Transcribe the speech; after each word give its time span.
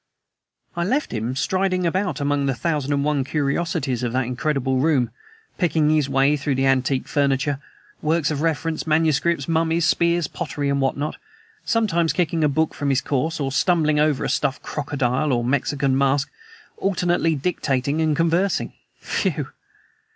I 0.75 0.83
left 0.83 1.13
him 1.13 1.35
striding 1.35 1.85
about 1.85 2.19
among 2.19 2.47
the 2.47 2.55
thousand 2.55 2.91
and 2.91 3.03
one 3.05 3.23
curiosities 3.23 4.01
of 4.01 4.13
that 4.13 4.25
incredible 4.25 4.77
room, 4.77 5.11
picking 5.59 5.91
his 5.91 6.09
way 6.09 6.35
through 6.35 6.55
his 6.55 6.65
antique 6.65 7.07
furniture, 7.07 7.59
works 8.01 8.31
of 8.31 8.41
reference, 8.41 8.87
manuscripts, 8.87 9.47
mummies, 9.47 9.85
spears, 9.85 10.27
pottery 10.27 10.69
and 10.69 10.81
what 10.81 10.97
not 10.97 11.17
sometimes 11.65 12.13
kicking 12.13 12.43
a 12.43 12.49
book 12.49 12.73
from 12.73 12.89
his 12.89 12.99
course, 12.99 13.39
or 13.39 13.51
stumbling 13.51 13.99
over 13.99 14.23
a 14.25 14.27
stuffed 14.29 14.63
crocodile 14.63 15.31
or 15.31 15.43
a 15.43 15.47
Mexican 15.47 15.95
mask 15.95 16.31
alternately 16.77 17.35
dictating 17.35 18.01
and 18.01 18.17
conversing. 18.17 18.73
Phew!" 19.01 19.49